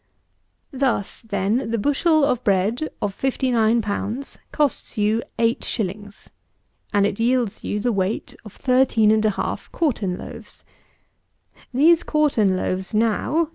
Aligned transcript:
Thus, 0.73 1.21
then, 1.21 1.69
the 1.69 1.77
bushel 1.77 2.25
of 2.25 2.43
bread 2.43 2.89
of 3.03 3.13
fifty 3.13 3.51
nine 3.51 3.83
pounds 3.83 4.39
costs 4.51 4.97
you 4.97 5.21
eight 5.37 5.63
shillings; 5.63 6.27
and 6.91 7.05
it 7.05 7.19
yields 7.19 7.63
you 7.63 7.79
the 7.79 7.93
weight 7.93 8.35
of 8.43 8.51
thirteen 8.51 9.11
and 9.11 9.23
a 9.25 9.29
half 9.29 9.71
quartern 9.71 10.17
loaves: 10.17 10.65
these 11.71 12.01
quartern 12.01 12.57
loaves 12.57 12.95
now 12.95 13.43
(Dec. 13.45 13.49